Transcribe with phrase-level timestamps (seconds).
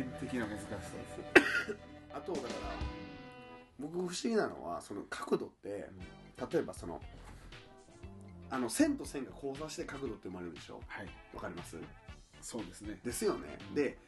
[0.00, 0.90] 面的な難しさです。
[2.12, 2.54] あとだから
[3.78, 5.88] 僕不思議なのはその角度って
[6.52, 7.00] 例えばその
[8.50, 10.80] あの線と線が交差して角度って生まれるでしょ？
[10.88, 11.08] はい。
[11.34, 11.76] わかります？
[12.42, 12.98] そうですね。
[13.04, 13.98] ですよね、うんで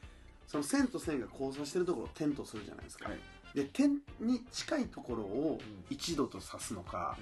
[0.48, 3.18] その線と線が交差してるところを点とするじゃないですか、はい、
[3.54, 7.16] で点に近いところをうん1度と指すのか、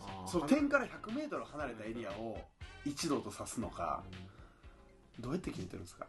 [0.00, 2.38] あーその点から 100m 離れたエリアを
[2.84, 4.02] 1度と指すのか
[5.20, 6.06] どうやって決めてるんですか？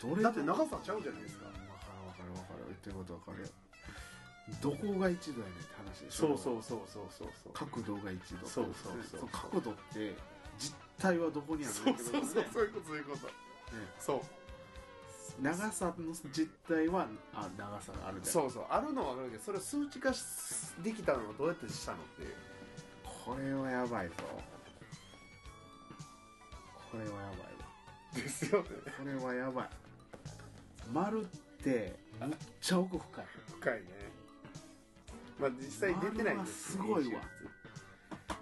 [0.00, 1.46] どれだって長さちゃうじゃないですか。
[1.46, 1.62] わかる
[2.06, 3.42] わかるわかる言ってることわかる。
[3.42, 3.48] よ
[4.62, 6.28] どこが一度やねんって話でしょ。
[6.28, 7.52] そうそうそうそうそうそう。
[7.52, 8.46] 角度が一度。
[8.46, 9.20] そうそうそう。
[9.22, 10.14] の角度って
[10.58, 13.28] 実体はどこにあるそうのそうそうそういうことそういうこと。
[13.98, 14.20] そう。
[15.42, 18.66] 長さの実体はあ長さがあるそうそう。
[18.70, 20.22] あるのは分かるけどそれを数値化し
[20.82, 22.34] できたのはどうやってしたのっていう。
[23.02, 24.14] これはやばいぞ。
[26.92, 27.66] これはやばいわ。
[28.14, 28.68] ですよね。
[28.96, 29.70] これはやばい
[30.92, 31.26] 丸っ
[31.62, 33.24] てむっちゃ奥深い。
[33.60, 33.86] 深いね。
[35.38, 37.20] まあ実際出てないんですすごいわ。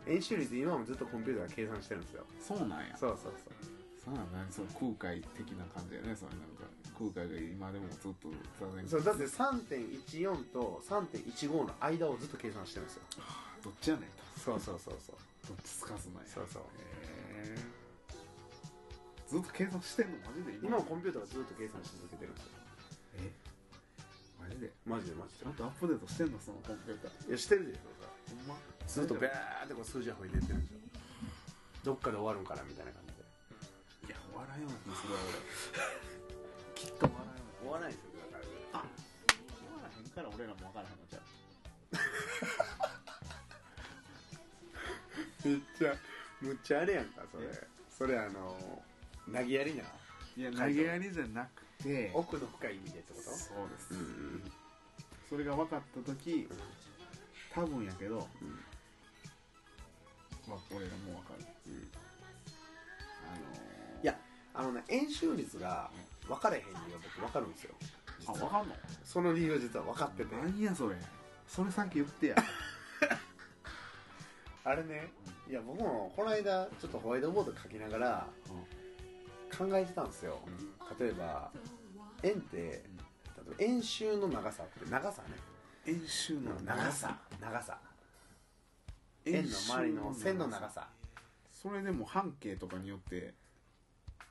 [0.07, 2.25] 円周率今もずっとコンピューターが計算してるんですよ。
[2.41, 2.97] そうなんや。
[2.97, 3.53] そうそうそう。
[4.05, 6.65] そうなん何その空海的な感じやねそれなんか。
[6.95, 13.03] 空海が今でもずっと座禅そうだって3.14と3.15の間をずっと計算してるんですよ。
[13.65, 14.05] どっちやねん。
[14.05, 15.17] とそうそうそうそう。
[15.49, 16.63] どっちつかずないそうそう。
[16.63, 16.67] へ
[17.57, 17.74] え
[19.35, 20.79] ずっと計算してんのマジで今。
[20.79, 22.63] もコンピューターがずっと計算し続けてるんですよ。
[23.19, 23.35] え？
[24.39, 24.71] マジで？
[24.87, 27.19] マジでマジちゃんとアップデートしてんのそのコンピューター。
[27.27, 27.91] でいやしてるでしょ
[28.31, 28.55] ほんま？
[28.87, 29.35] ずっとベー
[29.67, 30.79] ってこう数字が増えてってるんですよ。
[31.83, 33.27] どっかで終わるんかなみたいな感じで。
[34.07, 35.43] いや笑いような気するわ俺。
[36.79, 38.79] きっと笑いような終わらないですよだから。
[38.79, 40.15] あ終わらへん。
[40.15, 41.27] から俺らも分からへんのじゃ
[45.43, 45.99] め っちゃ
[46.39, 47.51] むっちゃあれやんかそれ。
[47.51, 47.67] え？
[47.91, 48.55] それあの
[49.33, 49.83] 投げやりな。
[50.37, 52.11] いや投げやりじゃなくて。
[52.15, 53.23] 奥の深い意味でってこと？
[53.23, 53.31] そ
[53.65, 54.53] うです、うん
[55.29, 56.49] それが分かった時
[57.55, 58.61] 多分やけど、うん。
[60.47, 61.45] まあ、俺らも分かる。
[61.67, 61.91] うん。
[63.25, 64.19] あのー、いや
[64.53, 65.91] あのね円周率が
[66.29, 67.75] 分かれへん理由は僕分かるんですよ。
[68.27, 68.75] あ分かんの？
[69.05, 70.35] その理由は実は分かってて。
[70.37, 70.97] 何やそれ。
[71.49, 72.37] それさっき言ってや。
[74.65, 75.11] あれね
[75.49, 78.27] いや僕もこの間ちょっとホワイトボード書きながら
[79.57, 80.39] 考えてたんですよ。
[80.99, 81.51] 例えば
[82.23, 82.83] 円って例え
[83.51, 85.29] ば円周の長さって長さね。
[85.87, 87.19] 円周の長さ。
[87.41, 87.79] 長さ。
[89.27, 90.89] 円の周りの線の長さ。
[91.53, 93.35] それでも半径とかによって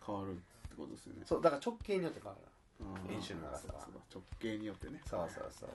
[0.05, 1.21] 変わるってことですよね。
[1.25, 3.81] そうだから直径によって変わる円周の長さは。
[3.81, 5.01] そうだ直径によってね。
[5.09, 5.69] そうそうそう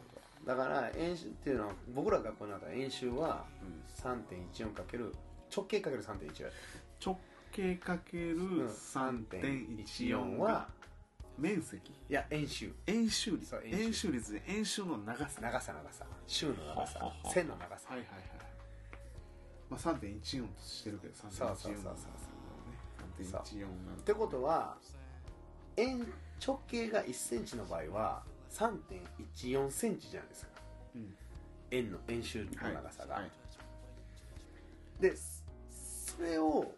[0.47, 3.79] だから円周っていうのは僕らが学校になったら円周はうん。
[3.99, 5.13] 3.14×
[5.55, 6.51] 直径 ×3.14 や
[7.05, 7.19] 直
[7.53, 10.69] 径かける3.14 3.14はは
[11.39, 11.93] 面積。
[12.09, 12.73] いや円周。
[12.87, 13.47] 円周率。
[13.51, 15.41] そう円周円周率で円周の長さ。
[15.41, 16.07] 長さ長さ。
[16.27, 17.13] 周の長さ。
[17.33, 17.89] 線の長さ。
[17.91, 18.23] はいはいはい
[19.71, 21.95] まあ3.14としてるけど3.14そうそうそうそう。
[23.25, 24.77] そう3.14なんってことは
[25.77, 26.07] 円
[26.45, 30.51] 直径が1センチの場合は3.14センチじゃないですか。
[30.95, 31.15] うん。
[31.71, 33.23] 円の円周の長さが、はい。
[33.25, 33.31] はい
[35.01, 36.73] でそれを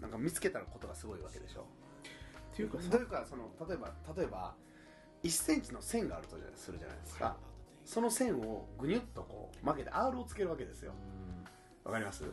[0.00, 1.66] なんか見つけたことがすごいわけでしょ。
[2.52, 2.88] っていうかさ。
[2.90, 4.54] どういうかその例えば例えば
[5.22, 7.36] 1センチの線があるとするじゃないですか。
[7.84, 10.92] その線をぐにゅっとこう曲げて R をつけるわけですよ。
[11.84, 12.24] わかります？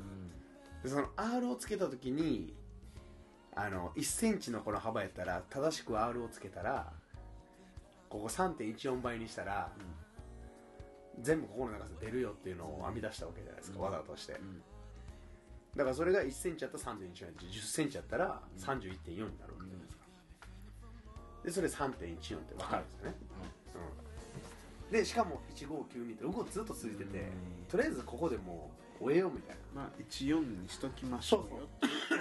[0.84, 2.56] でその R をつけた時に
[3.56, 6.92] あの1センチのこの幅やったら正しく R をつけたら
[8.10, 9.72] ここ3.14倍にしたら、
[11.22, 13.86] 全部ここの長さ出るよっていうのを編み出したわけじゃないですか、うん。
[13.86, 14.34] 技として。
[14.34, 14.62] うん
[15.76, 20.04] だからそれが1センチやったら3.14や1 0センチやったら31.4になるわけじゃないですか。
[21.44, 23.16] でそれ3.14って分かるんですよね、
[24.90, 27.26] うん、でしかも1592って動きずっと続いてて、うん。
[27.70, 28.72] とりあえずここでも
[29.02, 29.82] う終えようみたいな。
[29.82, 31.68] まあ14にしときましょうよ。
[31.80, 32.20] そう。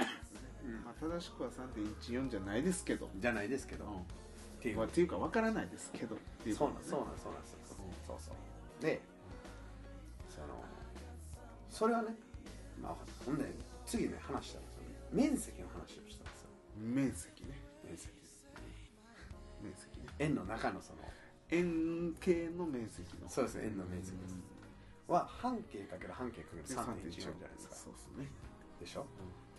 [0.67, 0.85] うん。
[0.85, 3.09] まあ正しくは3.14じゃないですけど。
[3.17, 3.91] じゃないですけど、うん。
[3.91, 3.95] っ
[4.61, 4.79] ていう。
[4.79, 6.17] まあっていうかわからないですけど。
[6.17, 7.53] っていうそうなんそうなんそうなんです。
[7.53, 7.59] よ
[8.07, 8.83] そうそう。
[8.83, 9.01] で
[10.29, 10.47] その
[11.71, 12.17] それはね
[12.83, 13.45] まあほんで
[13.87, 14.89] 次ね話したんですよね。
[15.13, 16.51] 面積の話をしたんですよ。
[16.77, 17.61] 面積ね。
[17.85, 18.13] 面積
[19.63, 20.07] 面積ね。
[20.19, 20.99] 円の中のその。
[21.51, 23.29] 円形の面積の。
[23.29, 24.35] そうですね円の面積です。
[25.07, 27.75] は半径かける半径かける3.14じゃないですか。
[27.77, 28.27] そうですね。
[28.81, 29.07] でしょ？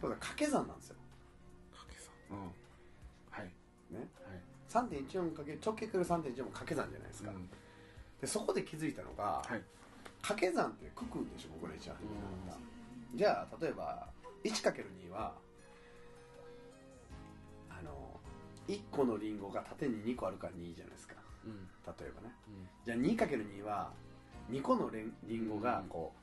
[0.01, 0.95] そうだ掛け算なんですよ。
[1.71, 2.11] 掛け算。
[2.31, 2.51] うん。
[3.29, 3.53] はい。
[3.93, 4.09] ね。
[4.25, 4.41] はい。
[4.67, 7.47] 3.14かけ直径かける3.14も掛け算じゃないですか、うん。
[8.19, 9.61] でそこで気づいたのが、はい。
[10.23, 12.72] 掛け算って九九でしょ僕ら一番初めに習った
[13.13, 14.07] じゃあ例えば
[14.43, 15.33] 1×2 は
[18.67, 21.15] 1個のリンゴが縦に2個あるから2じゃないですか。
[21.45, 21.67] うん。
[21.85, 22.33] 例えばね。
[22.47, 22.67] うん。
[22.85, 23.91] じゃあ 2×2 は
[24.51, 26.13] 2個のレンリンゴがこ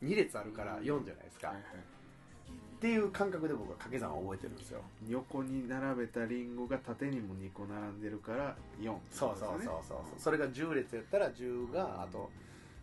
[0.00, 1.64] う2列あるから4じゃないですか、はいはい。
[1.64, 4.80] っていう感覚で僕は掛け算を覚えてるんですよ。
[5.08, 9.98] 横に並べたリンゴが縦にも2個並んでるから4そうそうそうそうそう。
[10.18, 12.30] それが10列やったら10があと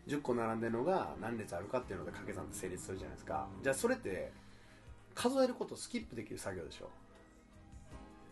[0.10, 3.48] 10個並んでるのが何列あるかっていうので掛け算って成立するじゃないですか。
[3.62, 4.32] じゃあそれって
[5.14, 6.90] 数えることをスキップできる作業でしょ。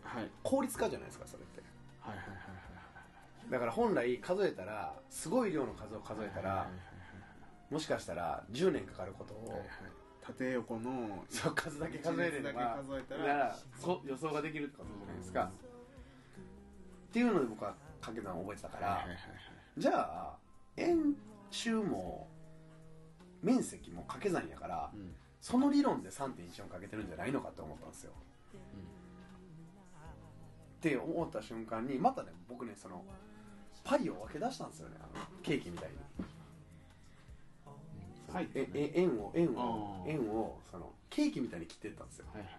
[0.02, 0.28] はい。
[0.42, 1.62] 効率化じゃないですかそれって。
[2.00, 2.48] はいはいはいはい
[3.50, 6.68] だから本来数えたらすごい量の数を数えたら
[7.70, 9.68] もしかしたら10年かかることをはいはい。
[10.20, 15.44] 縦横のそう数だけ数えれば数えたらそう予想ができるってことじゃないですか。
[15.44, 19.22] っていうので僕は掛け算を覚えてたから、はいはいはいはい。
[19.78, 20.36] じゃあ
[20.76, 21.14] 円
[21.50, 22.28] 周も
[23.42, 25.14] 面積も掛け算やからうん。
[25.40, 28.12] その理論で3.14かけてるんじゃないのかって思ったんですよ。
[30.78, 33.04] って思った瞬間にまたね僕ねその
[33.84, 34.96] パイを分け出したんですよね。
[35.00, 35.96] あのケーキみたいに。
[38.32, 42.26] はいええ円を円を円をそのケーキみたいに切っていったんですよ。
[42.32, 42.50] はいはい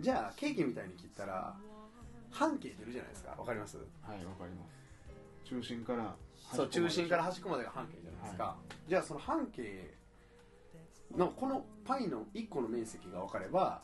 [0.00, 1.54] じゃあケーキみたいに切ったら
[2.30, 3.34] 半径出るじゃないですか。
[3.38, 3.76] わかります？
[3.78, 3.82] は
[4.14, 5.48] いはいわかります。
[5.48, 6.14] 中心から
[6.52, 8.56] そう中心から端っこまでが半径じゃないですか、
[8.88, 9.94] じゃあその半径
[11.16, 13.82] のこのパイの1個の面積が分かれば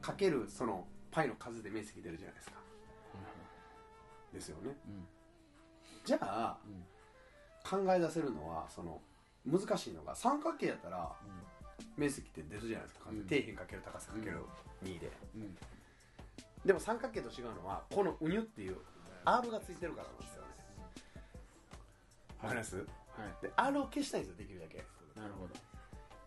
[0.00, 2.56] かけるそのパイの数で面積出るじゃないですか。
[4.32, 4.76] ですよね。
[4.88, 5.06] うん。
[6.04, 6.84] じゃあうん。
[7.64, 9.00] 考え出せるのはその
[9.46, 11.10] 難しいのが三角形やったら
[11.96, 13.22] 面積って出るじゃないですか、うん。
[13.22, 14.40] 底辺かける高さかける
[14.82, 15.56] 2で、うん。
[16.64, 18.76] でも三角形と違うのはこのウニュっていう
[19.24, 20.42] R がついてるからなんですよ。
[20.42, 20.43] ね
[22.44, 22.86] わかります、はい。
[23.42, 24.84] で R を消したいんですよできるだけ。
[25.18, 25.54] なるほど。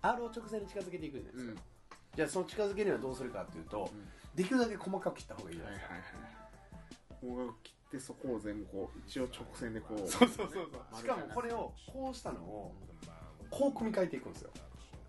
[0.01, 1.57] R を直線に近づけていくじゃないですか、うん。
[2.15, 4.09] じゃあその近づけるにはどうするかっていうと、うん。
[4.35, 6.37] できるだけ細かく切った方がいいじゃはないいですか、はいはい
[7.19, 11.01] ここが切ってそこを全部こう一応直線でこうそうそうそうそう。
[11.01, 12.75] しかもこれをこうしたのを
[13.49, 14.51] こう組み替えていくんですよ。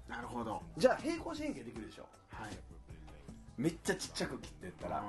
[0.08, 0.62] なるほど。
[0.78, 2.06] じゃあ平行四辺形できるでしょ。
[2.30, 2.50] はい。
[3.58, 5.04] めっちゃちっちゃく切っていったら。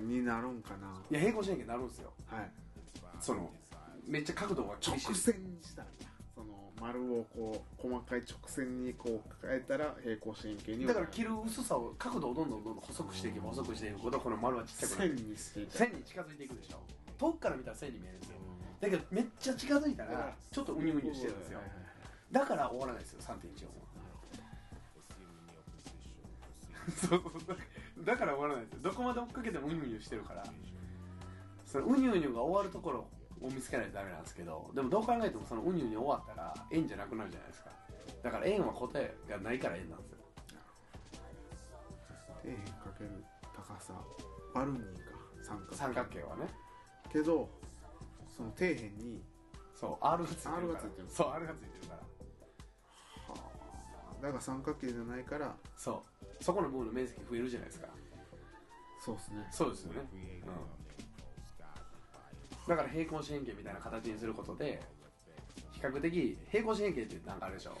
[0.00, 0.94] になるんかな。
[1.10, 2.12] いや平行四辺形になるんですよ。
[2.28, 2.50] はい。
[3.20, 3.50] その
[4.08, 5.88] めっちゃ角度が直線にしたら
[6.34, 15.16] その丸をこう細かい直線にこう変えたら平行四辺形にだから切る薄さを角度をどんどんどんどん細くしていけば細くしていくほどこの丸はちっちゃくなる。
[15.18, 16.78] 線にしていた線に近づいていくでしょ。
[17.18, 18.36] 遠くから見たら線に見えるんですよ。
[18.80, 21.60] だけどめっちゃ近づいたらちょっとウニウニしてるんですよ。
[22.32, 23.20] だから終わらないですよ。
[23.20, 23.72] 3.14は
[26.96, 27.56] そうそうそう。
[28.04, 28.80] だから終わらないですよ。
[28.84, 30.44] どこまで追っかけてもウニウニしてるから。
[31.66, 33.06] そのウニウニが終わるところ
[33.42, 37.70] を見つけないとダメなんですけどでもどう考えてもそのウニウニ終わったら円じゃなくなるじゃないですか。
[38.22, 40.18] だから円は答えがないから円なんですよ。
[42.42, 43.10] 底辺かける
[43.54, 43.92] 高さ
[44.54, 44.88] バルニーか
[45.42, 46.48] 三角三角形はね。
[47.12, 47.48] けど
[48.36, 49.22] その底辺に
[49.74, 50.56] そう R がついてるから。
[50.56, 51.08] R がついてる。
[51.08, 51.98] そう R がついてるから。
[51.98, 53.38] は
[54.20, 54.22] あ。
[54.22, 56.02] だから三角形じゃないからそ
[56.40, 56.44] う。
[56.44, 57.88] そこの部分の面積増えるじゃないですか。
[59.00, 59.48] そうですね。
[59.50, 60.77] そうですよね、うん、
[62.68, 64.80] だから平行四辺形みたいな形にすることで
[65.72, 67.72] 比較的平行四辺形ってなんかあれでしょ？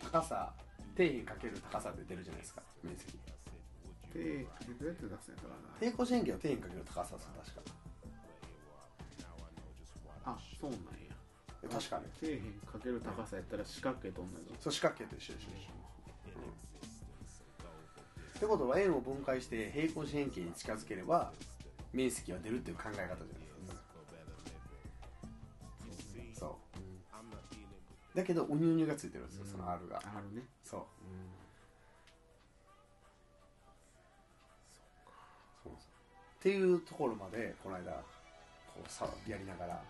[0.00, 0.52] 高さ
[0.96, 3.12] 底辺かける高さで出るじゃないですか面積。
[4.08, 5.76] 底辺どうやって出すんやからな？
[5.78, 7.72] 平行四辺形は底辺かける高さです確か
[10.24, 11.12] あそうなんや。
[11.68, 12.04] 確かに。
[12.16, 15.50] 底辺かける高さやったら四角形と同じそう四角形と一緒でしょ、
[16.36, 16.48] うん、
[18.36, 21.32] ってことは円を分解して平行四辺形に近づければ
[21.92, 23.16] 面積は出るっていう考え方じゃない？
[28.18, 29.98] だけどウニウニがついてるんですよその R が。
[29.98, 30.42] あるね。
[30.64, 30.80] そう。
[35.62, 35.74] そうそう
[36.40, 39.80] っていうところまでこの間こうさやりながら。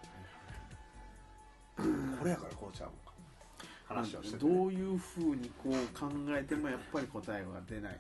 [1.79, 3.15] これやからこうちゃうのか。
[3.87, 7.99] 話をしてて、どういうふうにこう考えてもやっぱり答えが出ない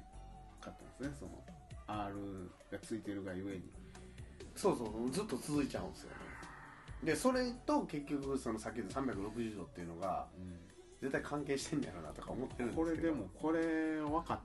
[0.61, 1.42] かったんですねその
[1.87, 3.62] R がついてるがゆえに。
[4.54, 6.11] そうそうずっと続いちゃうんですよ。
[6.11, 6.16] ね
[7.02, 10.26] でそれと結局そのさっき言った360度っていうのが
[11.00, 12.90] 絶対関係してんだよなとか思ってるんですけど。
[12.90, 14.40] これでもこれ分か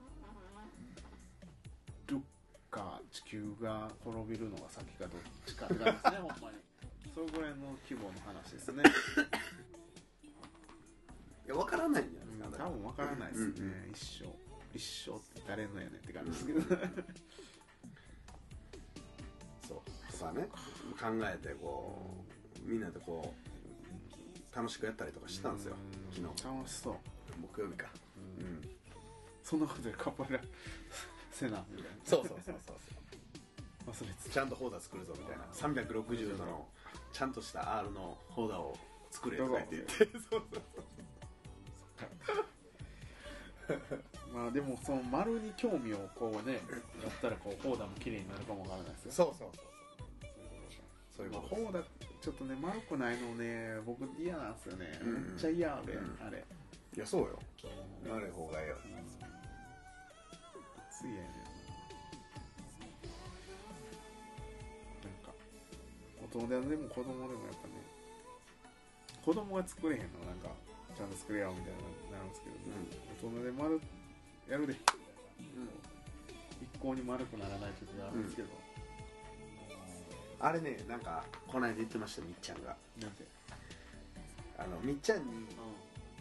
[2.07, 2.17] る
[2.69, 6.57] か地球が滅びるのが先かどっちかって感じですねほんまに。
[7.13, 8.81] それぐらいの規模の話ですね、
[11.45, 14.25] いや分からないんじゃうんないですか、多分分からないですね、うんうん一生。
[14.73, 16.61] 一生って誰のやねんって感じですけど、
[19.67, 19.81] そう。
[20.11, 20.49] とかね。
[20.99, 25.75] 考えてこうみんなでこう楽しくやったりとかしてたんですよ。
[25.75, 26.33] うん。
[26.33, 26.55] 昨日。
[26.55, 26.95] 楽しそう。
[27.41, 27.87] 木曜日か。
[28.39, 28.61] うん。
[29.43, 30.39] そんなことでカポエラ
[31.31, 31.63] せな。
[31.69, 32.75] みたいなそうそうそうそう。
[33.91, 35.43] 忘れてちゃんとホーダー作るぞみたいな。
[35.53, 36.67] 360度の
[37.11, 38.77] ちゃんとした R のホーダーを
[39.11, 39.93] 作れとか言って言って。
[40.29, 40.61] そうそう
[44.33, 46.59] まあでもその丸に興味をこうねや
[47.09, 49.11] ったらこうホーダーも綺麗になるかもわからないですよ。
[49.11, 49.65] そうそうそう
[51.17, 51.25] そう。
[51.27, 51.83] いうまあことホーダー
[52.23, 55.13] ちょっとね丸くないのね僕嫌なんですよね、うん。
[55.13, 56.15] めっちゃ嫌あれ、うん。
[56.25, 56.39] あれ。
[56.95, 57.37] いやそうよ。
[58.07, 58.77] なれ方がええよ
[60.87, 61.27] ついやねん。
[65.03, 65.35] ななんか
[66.31, 67.75] 大人でも子供でもやっぱね
[69.25, 70.47] 子供が作れへんのなんか
[70.95, 71.81] ちゃんと作れよみたいな
[72.15, 72.55] なるんですけど、
[73.27, 73.81] 大人で丸
[74.49, 74.79] やるで。
[76.61, 78.47] 一向に丸くならない時があるんですけど、
[80.43, 82.75] あれねなんかこの間言ってましたみっちゃんが。
[83.01, 83.23] なんて？
[84.57, 85.23] あのみっちゃんに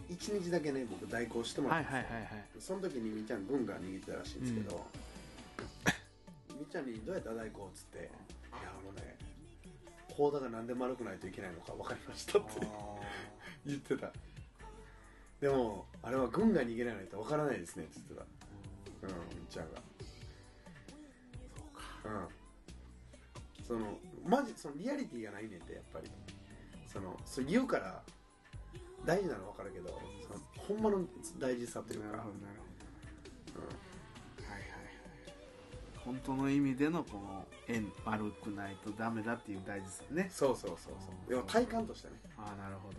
[0.09, 4.85] 一日だけね僕代行してもらったんですよ、はいはいその時にみっちゃん軍が握ってたらしいんですけど、
[6.55, 8.09] みっちゃんに「どうやった代行?」っつって「いや
[8.71, 9.17] あのね
[10.15, 12.49] コーダがなんで丸くないといけないのか分かりました」って
[13.65, 14.11] 言ってた。
[15.41, 18.21] でもあれは軍が逃げられないと分からないですねって言ってた。
[19.07, 19.81] うんみっちゃんが。
[21.57, 22.09] そうか。
[22.09, 22.09] う
[23.61, 23.67] ん。
[23.67, 26.09] そのマジそのリアリティがないねんってやっぱり。
[26.93, 28.01] そのそう言うから
[29.03, 31.03] 大事なの分かるけどそのほんまの
[31.39, 32.59] 大事さというかなるほどなる
[33.55, 34.83] ほど、はいはいはい
[36.05, 40.29] 本当の意味でのこの円丸くないとダメだっていう大事さね。
[40.29, 41.29] そうそうそうそう。
[41.29, 42.97] でも体感としてね、ああなるほど。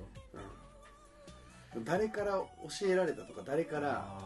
[1.77, 2.49] うん、誰から教
[2.89, 4.19] えられたとか誰からあ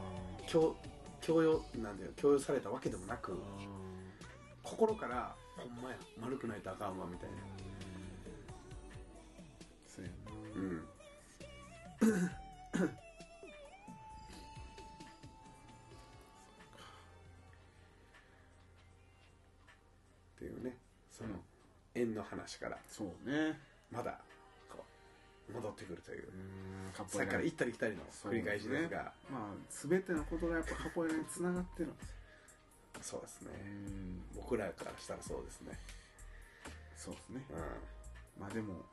[0.46, 0.76] 強
[1.20, 3.36] 強要なんだよ強要されたわけでもなくー
[4.62, 5.96] 心からほんまや。
[6.20, 7.36] 丸くないとあかんわみたいな。
[9.86, 10.10] そうや
[10.56, 10.78] うん。
[20.36, 20.76] っていうね。
[21.10, 21.40] その、うん
[21.94, 22.78] 縁の話から。
[22.86, 23.58] そうね。
[23.90, 24.20] まだ
[24.70, 24.84] こ
[25.50, 25.52] う。
[25.52, 26.28] 戻ってくるという。
[26.28, 26.30] う
[26.88, 29.12] んカさっきから行ったり来たりの繰り返しですが。
[29.28, 32.17] まあ全てのことがやっぱカポエラにつながってるんですよ
[33.02, 33.50] そうですね。
[33.64, 34.22] うん。
[34.36, 35.78] 僕らからしたらそうですね。
[36.96, 37.44] そうですね。
[37.50, 38.84] うまあでも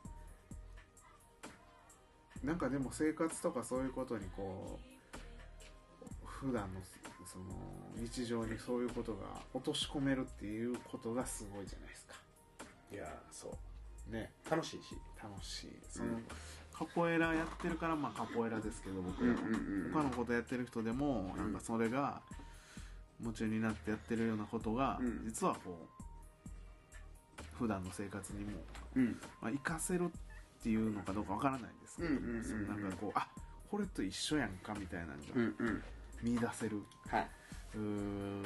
[2.44, 4.78] なんかでも生活とかそういうことにこ
[5.14, 6.80] う普段の
[7.24, 7.44] その
[7.96, 12.14] 日常にそういうことが落とし込めるっていうことがすごいじゃないですか。
[12.92, 13.48] んいやそ
[14.08, 14.12] う。
[14.12, 14.32] ね。
[14.48, 14.96] 楽しいし。
[15.20, 15.76] 楽しい。
[15.88, 16.26] その、うん
[16.78, 22.20] カポエラやってるからまあカポエラですけど僕らは、うん他のことやってる人でもなんかそれが
[23.20, 25.22] 夢中になってやってるようなことが、うん。
[25.24, 28.52] 実はこう普段の生活にも、
[28.94, 29.20] うん。
[29.40, 33.28] まあ、活かせるっていうのかどうかわからないですけど、うんなんかこうあ
[33.70, 35.72] これと一緒やんかみたいなのが
[36.22, 37.28] 見出せる、はい、
[37.74, 38.42] うーん。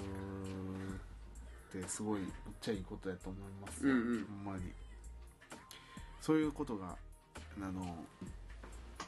[1.71, 4.27] ってすごいむっちゃいいことやと思いますよ、うんうん。
[4.45, 4.73] ほんまに。
[6.21, 6.97] そういうことが
[7.63, 8.05] あの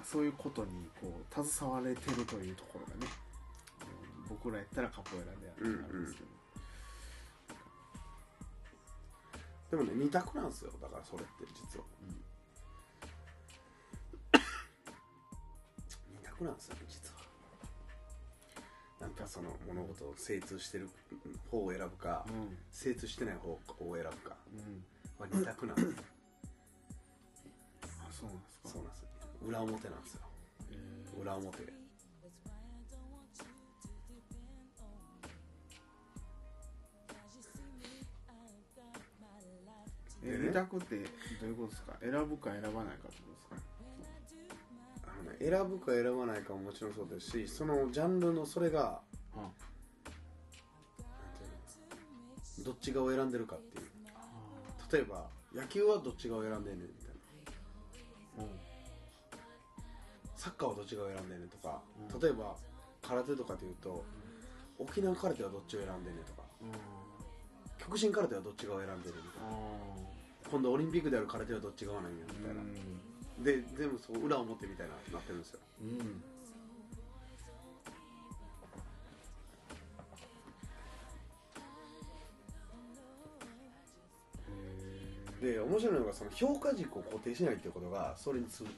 [0.04, 3.11] そういうことにこう携われてるというところがね
[4.44, 6.20] うん僕らやったらカポエラであるんですけ
[9.70, 10.72] ど、でもね二択なんですよ。
[10.80, 11.84] だからそれって実は。
[16.10, 17.22] 二択なんですよね実は。
[19.00, 20.88] なんかその物事を精通してる
[21.48, 22.58] 方を選ぶか、うん。
[22.72, 23.60] 精通してない方を
[23.94, 24.36] 選ぶか。
[24.52, 24.84] うん。
[25.20, 25.92] は二択なんですよ。
[27.84, 28.68] あそうなんですか。
[28.70, 29.02] そうなんです。
[29.02, 29.08] よ
[29.46, 30.20] 裏表なんですよ。
[30.72, 30.74] え
[31.20, 31.81] 裏表
[40.24, 41.02] え二択ってど
[41.46, 41.96] ういうことですか？
[42.00, 43.64] 選ぶか選ばないかってことです
[45.02, 45.10] か？
[45.10, 49.00] あの、ね、選ぶか選ばないかももちろんそうですしそのジャンルのそれが
[49.34, 49.34] ん。
[49.34, 49.40] て
[52.60, 53.86] いうのどっち側を選んでるかっていう。
[54.92, 57.08] 例えば野球はどっち側を選んでんねんみたい
[58.38, 58.44] な。
[58.44, 58.50] うん。
[60.36, 62.20] サッカーはどっち側を選んでんねんとか、うん。
[62.20, 62.56] 例えば
[63.02, 64.04] 空手とかでいうと
[64.78, 66.42] 沖縄空手はどっちを選んでんねんとか。
[67.78, 69.48] 極真空手はどっち側を選んでるみたいな
[70.52, 72.60] 今度オリンピックである空手はどっち側なんやみたいな、
[73.42, 75.60] で全部そう裏表みたいななってるんですよ。
[75.80, 76.22] うん。
[85.40, 88.70] で面白いのがその評価軸を固定しないっていうことがそれにつ結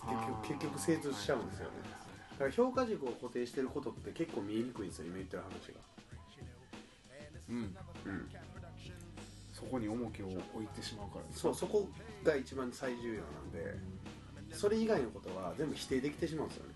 [0.00, 1.72] 局結局精通しちゃうんですよね。
[2.32, 5.80] だから評価軸を固定してることって結構見えにくいんですよ今言ってる話が。
[7.50, 7.56] うん。
[7.56, 8.28] うん
[9.58, 11.88] そこに重きを置いてしまうからそうそこ
[12.22, 13.74] が一番最重要なんで
[14.54, 16.74] それ以外のことは全部否定できてしまうんですよね。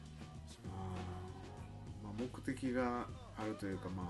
[2.03, 3.07] まあ、目的が
[3.39, 4.07] あるというかまあ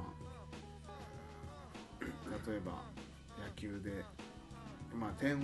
[2.49, 2.83] 例えば
[3.39, 4.05] 野球で
[4.99, 5.39] まあ点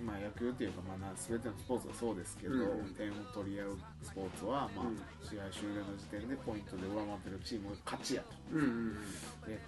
[0.00, 4.96] まあ野球っていうかまあな全てのスポーツがそうですけど、うん点を取り合うスポーツはまあ、うん。
[5.26, 8.28] 試合終了の時点でポイントで上回ってるチームが勝ちやと。
[8.52, 8.94] うんうん。
[9.46, 9.58] で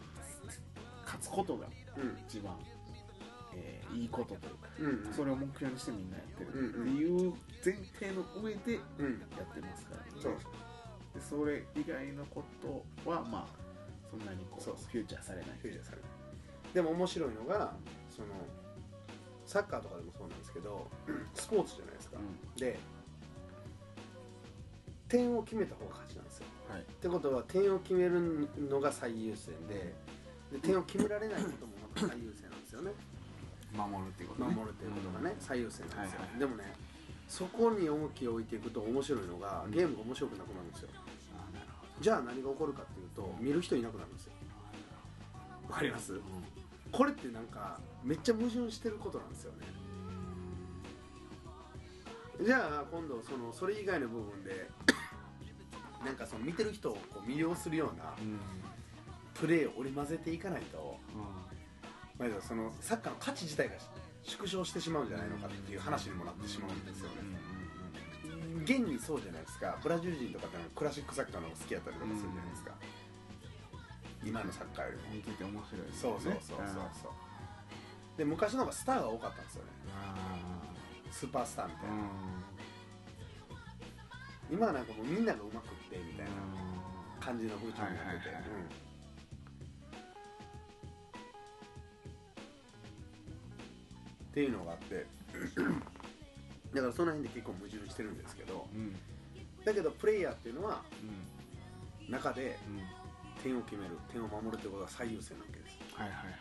[1.05, 2.17] 勝つことがうん。
[2.29, 2.55] 一番、
[3.59, 5.13] えーいいことというか、うんうん。
[5.13, 6.93] それを目標にしてみんなやってるうんうん。
[6.93, 7.33] っていう
[7.65, 10.11] 前提の上でうんやってますから、ね。
[10.21, 10.33] そう。
[11.15, 13.47] でそれ以外のことはまあ
[14.11, 15.47] そんなにこうフューチャーされない。
[15.61, 16.11] フューチャーされない。
[16.75, 17.75] でも面白いのが
[18.11, 18.29] その
[19.47, 20.87] サッカーとかでもそうなんですけど
[21.35, 22.79] スポーツじゃないですか、うで
[25.09, 26.47] 点を決めた方が勝ちなんですよ。
[26.71, 26.83] んはい。
[26.83, 29.95] ってことは点を決めるのが最優先で
[30.53, 32.93] で点を決められないことも最優先なんですよね
[33.77, 34.55] 守るっていうことね。
[34.55, 36.39] 守るっていうことがね、最優先なんですよ、はいはい。
[36.41, 36.65] でもね
[37.29, 40.89] そこに重きを置いていくと面白いのがゲームが面白くなくなるんですよ。
[42.01, 44.33] じゃあ何が起こるかっていうと見る人いなくなるんですよ。
[45.69, 46.15] わかります？
[46.15, 46.21] ど、
[46.93, 49.67] これってなんかめっちゃ矛盾してることなんですよね。
[52.45, 54.71] じゃあ今度そのそれ以外の部分で
[56.07, 58.39] なんかその見てる人をこう魅了するようなうん。
[59.35, 61.19] プレーを織り交ぜていかないと、う
[61.55, 61.58] ん
[62.19, 63.75] まあ、そのサッカーの価値自体が
[64.23, 67.17] 縮小してしまうんじゃないのかっていう話にもなってしまうんですよね。
[68.65, 69.79] 現にそうじゃないですか。
[69.83, 72.75] ブラジル人とかってクラシックサッカーの方が好きやったりとかするじゃないですか、
[74.25, 75.15] 今のサッカーよりも。
[75.15, 76.69] 見てて面白いですそうそうそうそう
[77.03, 77.13] そう。
[78.19, 79.71] で昔の方がスターが多かったんですよね。
[79.95, 80.15] あ
[81.11, 81.97] スーパースターみたいな、
[84.51, 88.51] 今はなんかもうみんながうまくってみたいなう感じの風潮になってて、はいはいはい。
[88.83, 88.88] うん
[94.39, 95.05] っていうのがあって
[96.73, 98.97] だからその辺で結構矛盾してるんですけどんうん。
[99.65, 100.83] だけどプレイヤーっていうのは
[102.07, 102.13] うん。
[102.13, 103.43] 中でうん。
[103.43, 105.79] 点を決める点を守るってことが最優先なわけです。
[105.95, 106.35] はいはいはい。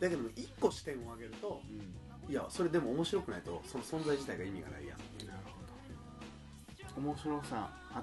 [0.00, 2.32] だけど1個視点を上げるとうん。
[2.32, 4.98] いやそれでも面白くないとその存在自体が意味がないやん。
[5.26, 7.08] なるほど。
[7.08, 8.02] 面白さあ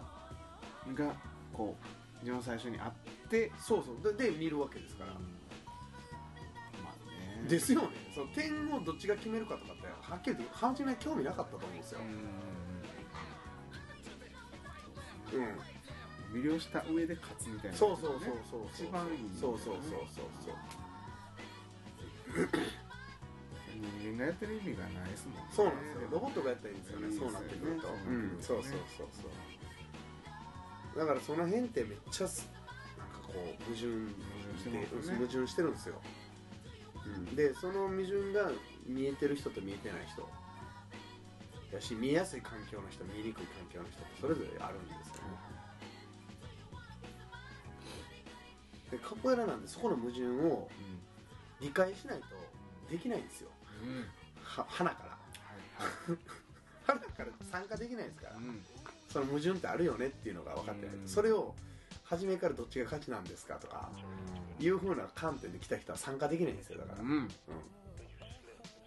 [0.96, 1.16] が
[1.52, 4.16] こう一番最初にあってそうそう。
[4.16, 5.28] でで見るわけですから、まあね
[7.48, 7.88] ですよね。
[8.14, 12.00] その点をどっちが決めるかとかってはっきり言って初め興味なかったと思うんですよ。
[12.02, 12.04] う
[15.38, 15.40] ん。
[15.40, 16.42] うん。
[16.42, 20.56] 魅了した上で勝つみたいなそうそうそうそう一番いいそうそうそうそうそう
[24.02, 25.38] 人間がやってる意味がないですもん。
[25.38, 25.76] ねそうなん。
[25.84, 26.82] ですよロボットがやったらいいん。
[26.82, 28.38] ですよねいいすよねそうなってくるとそうん。
[28.42, 29.28] そうそうそうそ
[30.96, 32.48] うだからその辺ってめっちゃす
[32.98, 33.08] なん。
[33.10, 34.10] かこう矛盾矛
[34.58, 35.72] 盾ね矛盾してるん。
[35.74, 36.02] ですよ、
[37.06, 38.52] うん、でその矛盾が
[38.86, 40.28] 見えてる人と見えてない人。
[41.74, 45.54] やし見えやすい環境の人見えにくい環境の人ってそれぞれあるんですよね。
[48.92, 50.70] でカポエラなんでそこの矛盾を
[51.60, 52.26] 理解しないと
[52.92, 53.50] できないんですよ。
[53.84, 53.90] うん。
[53.90, 54.06] うん
[54.44, 55.10] は花から。
[55.10, 55.16] は
[56.14, 56.18] い
[56.86, 58.36] 花から参加できないですから。
[58.36, 58.66] はいうん。
[59.10, 61.08] その矛盾ってあるよねっていうのが分かってないうん。
[61.08, 61.56] それを
[62.14, 63.90] 初めからどっちが勝ちなんですかとか
[64.60, 67.10] いうふうな観点で来た人は参加できないんですよだから、うん。
[67.10, 67.30] うん。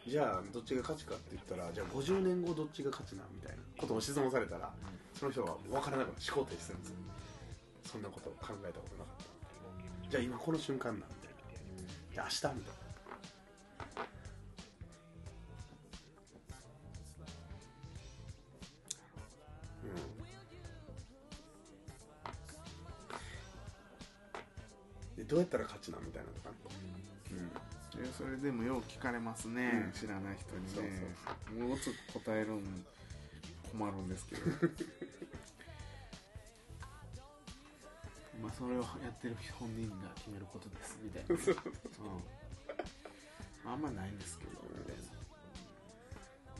[0.06, 4.70] じゃあどっちが勝ちかって言ったらじゃあ50年後どっちが勝ちなんみたいなことを質問されたら
[5.14, 6.96] その人は分からなくなって思考停止するんですよ。
[7.90, 9.24] そんなことを考えたことなかっ
[10.04, 10.10] た。
[10.10, 11.36] じゃあ今この瞬間なんみたいな。
[12.14, 12.85] じゃあ明日みたいな
[25.36, 26.56] どうやったら勝ちなんみたいなとかね。
[27.28, 28.00] うん。
[28.02, 29.92] でそれでもよう聞かれますね、うん。
[29.92, 31.12] 知らない人にそうね
[31.68, 32.86] もうちょっと答えるん
[33.70, 34.40] 困るんですけど。
[38.40, 41.38] まあそれをやってる本人が決めることですみたいな、う
[43.68, 45.02] ん、あんまないんですけどみたいな。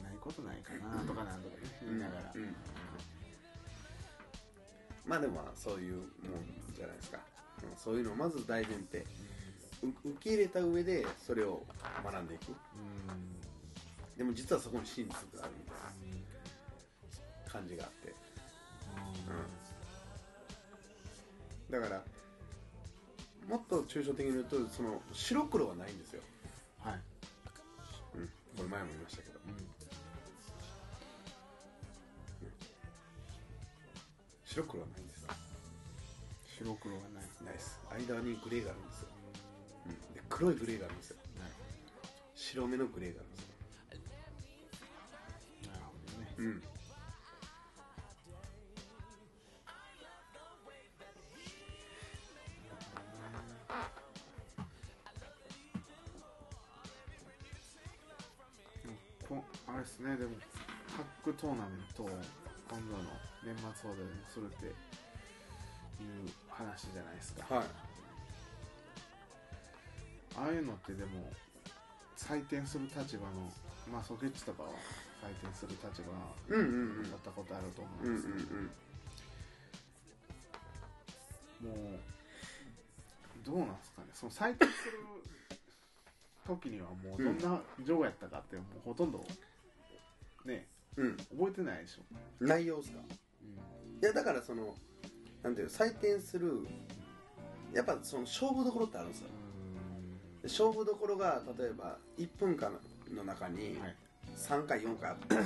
[0.07, 2.55] ないことないかなとかなんとかね言いながら、うん
[5.07, 6.09] まあでもまあそういうもん
[6.75, 7.36] じゃないですか、うん
[7.77, 9.05] そういうのをまず大前提。
[9.83, 11.63] う受け入れた上でそれを
[12.03, 12.49] 学んでいく。
[12.49, 12.57] うん。
[14.17, 15.77] でも実はそこに真実があるみたい
[17.45, 18.15] な感じがあって、
[21.69, 22.03] うん、だから
[23.47, 26.23] もっと抽象的に言うとその白黒はないんですよ、
[26.81, 26.95] はい、
[28.15, 29.37] うん、これ前も言いましたけど。
[34.45, 35.27] 白黒はないんです
[36.59, 37.81] 白黒がないないです。
[37.91, 39.09] 間にグレーがあるんですよ、
[39.87, 41.17] うん、で黒いグレーがあるんですよ。
[42.35, 43.49] 白目のグレーがあるんですよ。
[45.73, 46.35] なるほどね。
[46.39, 46.63] うん。
[59.69, 60.17] あれですね。
[60.17, 60.31] でも
[60.97, 63.03] タックトーナメントを今度の
[63.45, 64.73] 年末放送でもするっていう
[66.59, 67.67] 話じゃないですか、はい。
[70.37, 71.31] ああいうのってでも
[72.17, 73.53] 採点する立場の
[73.93, 74.71] まあソケッチとかは
[75.23, 76.69] 採点する立場うんうん
[77.01, 77.11] うん。
[77.11, 78.37] だったことあると思うんうんうんです
[81.65, 81.99] もう
[83.45, 84.09] どうなんですかね。
[84.13, 84.99] その採点する
[86.47, 89.25] 時にはもうどんな情やったかってもうほとんど
[90.45, 90.67] ね
[90.97, 91.17] うん。
[91.17, 92.03] 覚えてないでしょ、
[92.41, 92.99] 内容ですか？
[94.03, 94.75] いやだからその
[95.47, 96.67] なんていうの採点する
[97.73, 99.29] やっぱその勝負どころってあるんですよ。
[100.43, 102.73] で勝負どころが例えば1分間
[103.15, 103.97] の中にはい。
[104.37, 105.45] 3回4回あってはい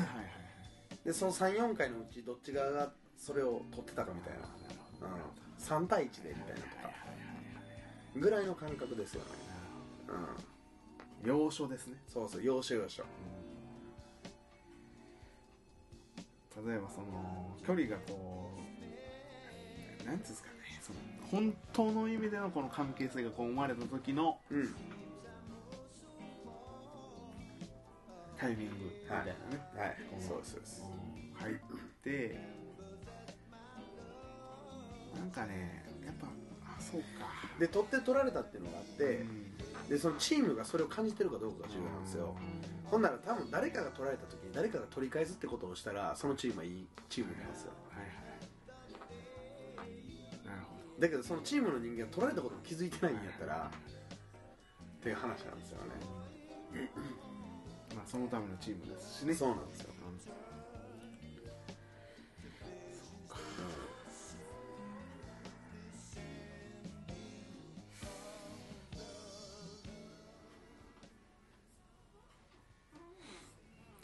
[1.05, 6.91] でその34回のうちどっち側がそれを取ってたかみたいな、うん、3対1でみたいなとか。
[8.17, 9.27] ぐらいの感覚ですよね、
[11.23, 11.99] うん、要所ですね。
[12.09, 13.05] そうそう要所要所。
[16.67, 18.80] 例えばその距離がこう
[20.11, 20.99] なんうんですかねその
[21.31, 24.75] 本当の意味でのこの関係性がこう生まれた時のうん。
[28.37, 29.33] タイミングみたいなね、
[29.77, 29.97] はい。
[30.19, 30.83] そうですそうです。
[30.83, 31.55] うん入っ
[32.05, 32.39] て
[35.17, 36.27] なんかねやっぱ
[36.77, 37.07] あそうか。
[37.59, 39.89] で取って取られたっていうのがあって、うん。
[39.89, 42.37] でそのチームがそれを感じてるかどうかが重要なんですよ、
[42.91, 47.73] ほんなら多分誰かが取られた時に誰かが取り返すってことをしたらそのチームはいいチームなんですよ。
[47.91, 48.30] はいはい
[51.01, 56.91] だけどそのチームの人間が取られたことに気づいてないんやったらっていう話なんですよね。
[57.95, 59.35] まあそのためのチームですしね。
[59.35, 59.95] そうなんですよ。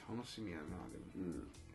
[0.08, 1.04] 楽しみやなでも。
[1.16, 1.65] うん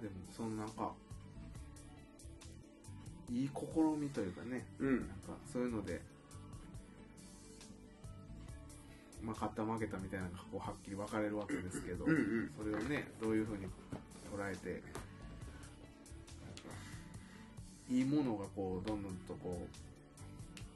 [0.00, 0.92] でもそのなんか
[3.30, 4.96] いい試みというかねうん。
[4.98, 6.00] なんかそういうので
[9.22, 12.50] まあ勝った負けたみたいなのがこうはっきり分かれるわけですけど、うんうん。
[12.56, 13.66] それをねどういうふうに
[14.34, 14.82] 捉えて
[17.88, 19.66] いいものがこうどんどんとこ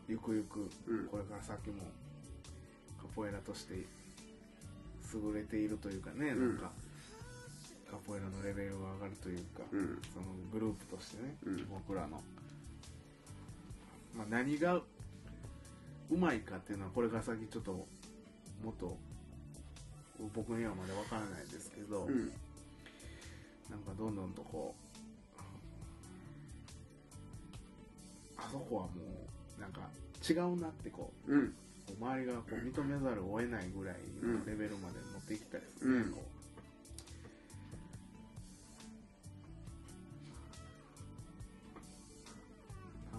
[0.08, 1.06] うゆくゆくうん。
[1.06, 1.82] これから先も
[3.00, 3.74] カポエラとして
[5.14, 6.58] 優れているというかね、うんなん。
[6.58, 6.70] か
[7.94, 10.02] カポエラのレベルが上がるというか、うん。
[10.12, 11.66] そのグループとしてね、うん。
[11.70, 12.20] 僕らの、
[14.16, 14.82] まあ、何がう
[16.10, 17.86] まいかっていうのはこれから先ちょっとも
[18.70, 18.96] っと
[20.34, 22.32] 僕にはまだわからないですけど、うん。
[23.70, 24.74] なんかどんどんとこ
[25.38, 25.40] う
[28.36, 28.90] あそこはも
[29.56, 29.88] うなんか
[30.28, 31.54] 違うなってこううん。
[32.00, 36.12] 周りがこう認めざるを得ないぐらいのレベルまで持っていきたいですね、うん。
[36.12, 36.33] こう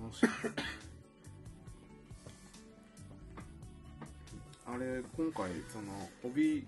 [0.05, 0.25] 楽しい。
[4.67, 6.67] あれ今回その帯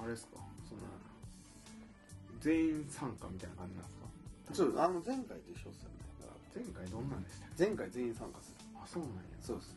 [0.00, 0.38] あれですか？
[0.68, 0.80] その
[2.40, 4.54] 全員参加みたいな感じなんですか？
[4.54, 5.96] そうあの前回と一緒ですよね。
[6.20, 8.56] だから前回どんなんでしたっ前回全員参加する。
[8.58, 9.22] けあそうなんや。
[9.40, 9.76] そうです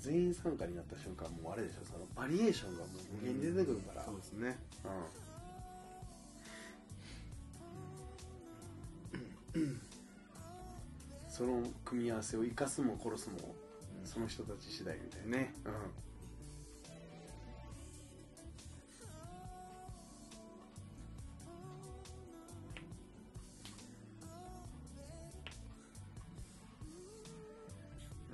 [0.00, 1.84] 全員参加になった瞬間もうあれでしょ。
[1.84, 4.58] そのバリエーションがもう無限に出てくるから、そうですね。
[9.54, 9.80] うん。
[11.28, 13.36] その組み合わせを生かすも殺すも
[14.04, 15.36] その人たち次第みたいな。
[15.38, 15.54] ね。
[15.64, 15.72] うん。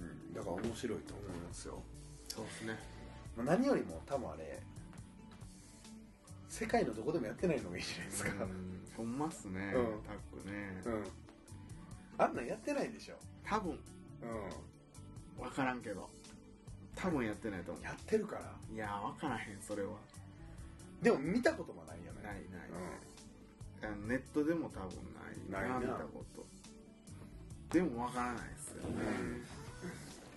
[0.04, 0.34] うん。
[0.34, 1.82] だから面白いと思いますよ、
[2.28, 2.78] そうですね。
[3.36, 4.60] まあ、何よりも多分あれ
[6.48, 8.30] 世界のどこでもやってないのがいいじゃないですか。
[8.30, 10.02] うんほんまっすね、うん。
[10.02, 11.04] タックね、うん。
[12.16, 13.16] あんなんやってないでしょ。
[13.44, 13.74] 多分。
[13.74, 13.78] う
[15.42, 16.08] 分からんけど。
[16.94, 18.54] 多分やってないと思んやってるから。
[18.72, 19.98] ういや分からへんそれは。
[21.02, 22.22] でも見たこともないよね。
[22.22, 24.96] ないない、あのネットでも多分
[25.50, 25.68] ない。
[25.68, 25.78] ないな。
[25.78, 26.46] 見たこと。
[27.70, 28.88] でも分からないですよね、
[29.20, 29.44] うん、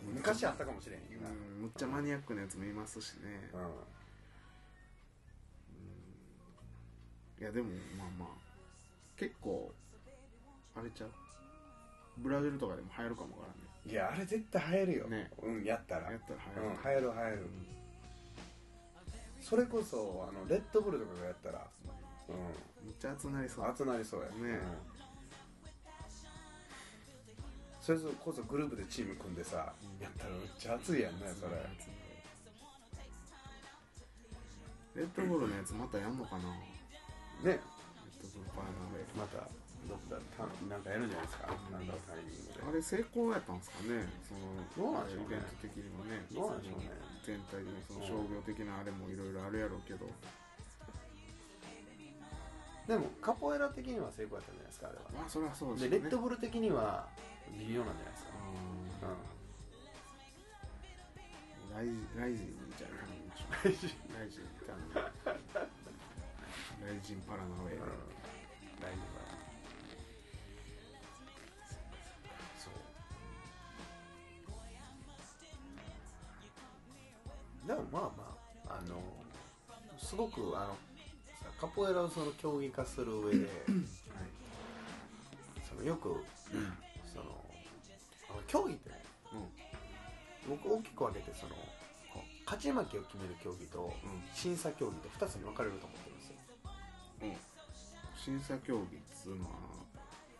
[0.04, 3.50] 昔あったかもしれん今、うん、むっちゃマニアックなやつもいますしね、
[7.40, 8.30] いやでもまあまあ。
[9.18, 9.74] 結構
[10.76, 11.10] あれちゃう？
[12.20, 13.70] ブラジルとかでも流行るかもわからんね。
[13.92, 15.30] いやあれ絶対流行るよ、ね。
[15.44, 16.12] うんやったら。
[16.12, 17.50] やったらうん流行る、流行る流行る、
[19.42, 21.68] それこそあのレッドブルとかがやったら
[22.30, 22.32] う
[22.86, 23.66] めっちゃ熱なりそう。
[23.66, 24.28] ん熱なりそうや。
[24.28, 24.34] ね。
[24.38, 24.99] うん
[27.82, 31.58] それこそグループでチーム組んでさやったらめっちゃ熱いやんねそれ。
[34.96, 36.54] レッドブルのやつまたやんのかな？
[37.44, 37.62] レッね
[38.20, 39.48] ドブルバーナーまた
[39.88, 41.48] どっかたなんかやるんじゃないですか？
[41.72, 42.68] なんかのタイミングで。
[42.68, 44.06] あれ成功やったんですかね？
[44.28, 45.40] そのどうなんでしょうね。
[45.40, 46.20] イベント的にもね。
[46.36, 46.92] どうなんでしょうね。
[47.24, 50.04] 全体的にその商業的なあれもいろいろあるやろうけど。
[52.86, 55.08] でもカポエラ的には成功やったんじゃないですかあれは。
[55.16, 56.04] まあそれはそうでですよね。
[56.04, 57.08] レッドブル的には
[57.58, 58.32] 微妙なんじゃないですか。
[58.44, 59.40] うん。
[61.76, 61.86] ライ
[62.18, 62.98] ライジンみたいな。
[63.00, 63.16] 感じ
[63.64, 65.02] 大事ライジンみたいな
[66.86, 67.82] ライジンパラナウェイで、
[68.80, 69.20] 大丈夫
[72.58, 72.70] そ
[77.66, 77.68] う。
[77.68, 78.10] でもまあま
[78.70, 78.96] ああの
[79.98, 80.78] すごくあの
[81.42, 83.50] さカポエラをその競技化する上で
[85.68, 86.62] そのよくその
[90.50, 91.56] 僕大きく分けてその
[92.46, 94.24] 勝ち負けを決める競技とうん。
[94.34, 96.36] 審査競技と2つに分かれると思ってるんですよ。
[97.22, 97.38] うん。
[98.18, 99.52] 審査競技っつうのは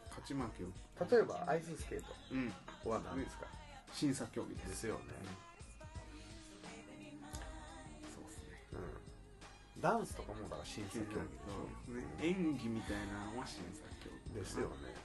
[0.10, 0.68] 勝ち負けを。
[1.06, 2.08] 例えばアイススケート。
[2.32, 2.52] うん。
[2.86, 3.46] は何ですか、
[3.94, 5.02] 審査競技でですすよね、
[8.16, 8.64] そうですね。
[9.76, 12.28] うん、ダンスとかもだから審査競技そうですね。
[12.28, 14.40] 演技みたいなのは審査競技。
[14.40, 14.96] ですよね。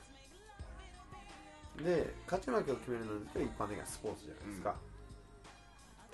[1.83, 4.77] で勝ち負けを決めるのって一般的なスポーツじゃないですか、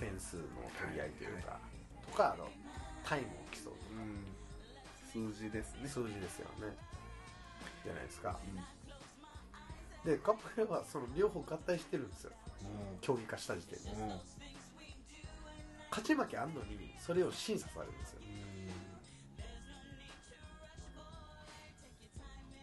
[0.00, 0.42] 点数の
[0.80, 1.60] 取り合いというか、
[2.10, 2.48] とかあの
[3.04, 5.30] タイムを競ううん。
[5.32, 5.86] 数字ですね。
[5.86, 6.74] 数字ですよね。
[7.84, 8.38] じゃないですか。
[10.04, 12.30] うでカップルはその両方合体してるんですよ。
[12.30, 12.34] ん。
[13.02, 13.90] 競技化した時点で。
[13.90, 14.08] うん。
[15.90, 18.20] 勝ち負けあんのにそれを審査されるんですよ。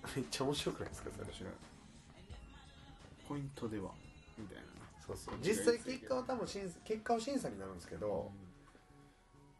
[0.15, 1.25] めっちゃ面白くないですかそれ。
[1.25, 1.53] 面白い。
[3.27, 3.91] ポイントでは
[4.37, 4.63] みたいな
[5.07, 5.35] そうそう。
[5.41, 8.31] 実際結果は多分審査結果は審査になるんですけど、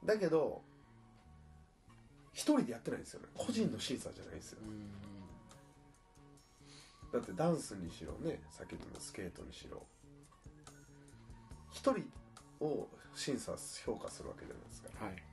[0.05, 0.61] だけど
[2.33, 3.27] 一人でやってないんですよね。
[3.33, 4.59] 個人の審査じゃないんですよ。
[7.13, 9.85] だってダンスにしろねさっき言ったスケートにしろ。
[11.71, 12.03] 一人
[12.59, 13.53] を審査
[13.85, 14.89] 評価するわけじゃないですか。
[15.05, 15.23] はい。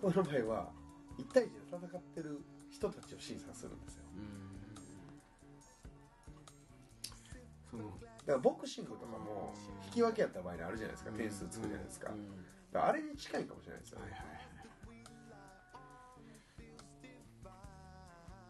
[0.00, 0.70] この場合は
[1.18, 2.40] 1対1で戦ってる
[2.70, 4.02] 人たちを審査するんですよ
[7.74, 9.52] そのだからボクシングとかも
[9.86, 11.10] 引き分けやった場合にあるじゃないですか。
[11.10, 12.10] 点数つくじゃないですか,、
[12.74, 14.44] あれに近いかもしれないですよね、はいはいはい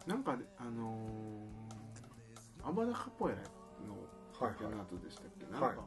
[0.05, 3.39] なんかあのー、アバダカポエラ
[3.87, 3.95] の
[4.39, 5.61] はいチャンナートでしたっけ、はい。
[5.61, 5.83] なんか、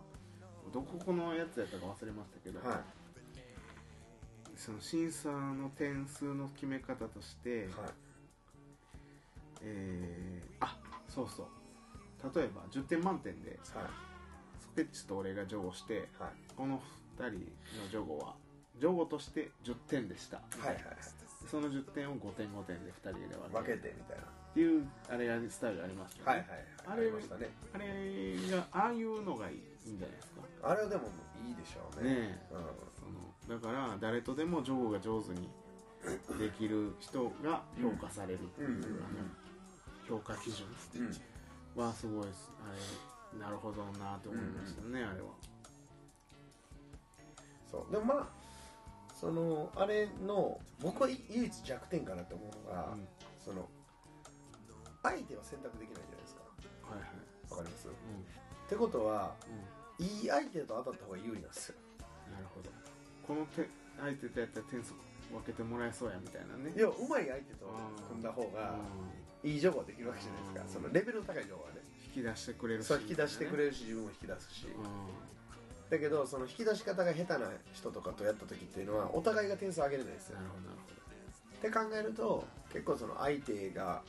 [0.73, 2.79] どここのやつやったか忘れましたけど、はい。
[4.57, 7.91] その審査の点数の決め方として、はい。
[9.61, 10.77] えー、あ
[11.09, 11.47] そうそう
[12.35, 13.61] 例えば10点満点ではい。
[14.61, 16.31] スケッチと俺がジョゴしてはい。
[16.57, 16.81] この
[17.19, 17.39] 2人
[17.83, 18.35] のジョゴは
[18.79, 20.37] ジョゴとして10点でした。
[20.37, 20.79] はいはい
[21.49, 24.23] その10点を5点5点で2人で分分けてみたいな。
[24.25, 26.49] っていうあれやスタイルありますよね、はいはい
[26.87, 27.51] あれありましたね。
[27.73, 29.57] あれがああいうのがいい
[29.93, 30.43] んじゃないですか。
[30.63, 31.03] あれはでも
[31.47, 32.11] いいでしょうね。
[32.11, 32.17] ね
[32.51, 32.55] え。
[32.99, 35.49] そのだから誰とでもジョゴが上手に
[36.39, 38.85] できる人が評価されるっていう、
[40.09, 40.99] 評価基準う。
[40.99, 41.13] ん、うん
[41.83, 42.51] はすごいです。
[42.61, 45.29] あれなるほどなと思いましたね、あれは。
[47.71, 47.93] そう。
[47.93, 48.29] でもまあ
[49.15, 53.09] そのあれの僕は唯一弱点かなと思うのが、うん。
[53.45, 53.69] その
[55.03, 56.43] 相手は選択できないじゃないですか。
[56.89, 57.95] はいはい、わかります、うっ
[58.69, 59.35] てことは
[60.01, 60.03] ん。
[60.03, 61.75] いい相手と当たった方が有利なんですよ。
[62.27, 62.71] うん、なるほど。
[63.27, 63.69] この手
[64.01, 64.95] 相手とやったら点数
[65.31, 66.73] 分けてもらえそうやみたいなね。
[66.77, 67.67] 要はうまい相手と
[68.09, 70.63] 組んだ方がうんいい情報ができるわけじゃないですか。
[70.63, 70.69] うん。
[70.69, 71.81] そのレベルの高い情報がね。
[72.15, 72.87] 引き出してくれるし。
[72.87, 74.67] そう引き出してくるれるし自分も引き出すし。
[74.67, 80.39] うだけどその引き出し方が下手な人とかとやった時っていうのはお互いが点数上げれないですよ。
[80.39, 80.79] んなるほどなる
[81.59, 84.03] って考えると結構その相手が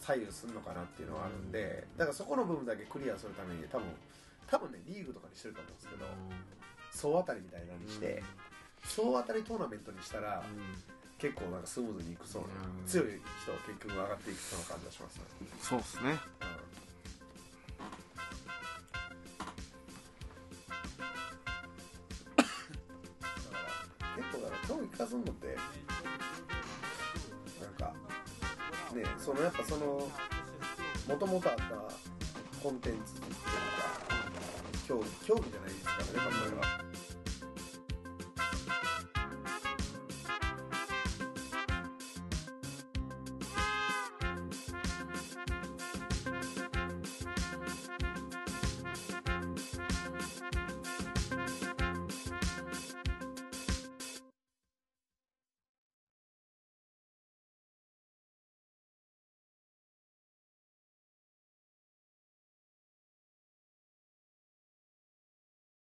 [0.00, 3.86] 左右するのかなっていうのはあるんでだからそこの部分だけクリアするために多分
[4.46, 5.76] 多分ねリーグとかにしてると思うん。
[5.76, 6.06] ですけど
[6.90, 8.22] 総当たりみたいなのにして
[8.84, 10.42] 総当たりトーナメントにしたら
[11.20, 12.86] 結構なんかスムーズにいくそうなうん。
[12.86, 13.06] 強い
[13.42, 15.22] 人は結局上がっていくそうな感じがしますね、
[15.60, 16.02] そうっすね。
[16.02, 16.16] だ
[23.52, 25.46] から結構だから競技化するのって
[27.60, 27.94] なんか
[28.94, 30.08] ねそのやっぱその
[31.08, 31.62] もともとあった
[32.62, 33.40] コンテンツっていうか
[34.88, 36.89] 競技競技じゃないですからねこれは